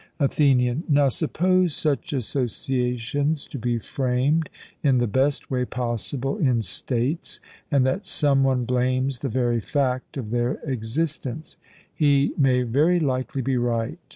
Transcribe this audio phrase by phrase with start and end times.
[0.19, 4.49] ATHENIAN: Now suppose such associations to be framed
[4.81, 7.39] in the best way possible in states,
[7.69, 11.55] and that some one blames the very fact of their existence
[11.93, 13.99] he may very likely be right.